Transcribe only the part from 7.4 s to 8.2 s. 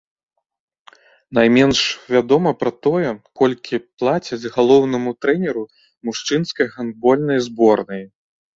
зборнай.